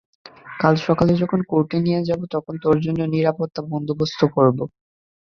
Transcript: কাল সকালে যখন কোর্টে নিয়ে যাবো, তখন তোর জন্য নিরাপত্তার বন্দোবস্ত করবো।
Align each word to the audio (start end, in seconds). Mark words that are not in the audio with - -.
কাল 0.59 0.75
সকালে 0.87 1.13
যখন 1.21 1.39
কোর্টে 1.51 1.77
নিয়ে 1.85 2.01
যাবো, 2.09 2.23
তখন 2.35 2.53
তোর 2.63 2.75
জন্য 2.85 2.99
নিরাপত্তার 3.13 3.65
বন্দোবস্ত 3.73 4.19
করবো। 4.35 4.63